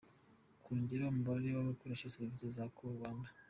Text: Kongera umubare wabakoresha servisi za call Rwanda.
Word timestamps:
Kongera 0.63 1.03
umubare 1.09 1.47
wabakoresha 1.51 2.13
servisi 2.15 2.55
za 2.55 2.65
call 2.75 2.91
Rwanda. 2.97 3.29